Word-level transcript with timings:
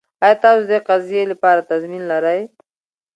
ایا 0.25 0.39
تاسو 0.43 0.61
د 0.63 0.67
دې 0.71 0.79
قضیې 0.89 1.21
لپاره 1.31 1.67
تضمین 1.71 2.03
لرئ؟ 2.11 2.41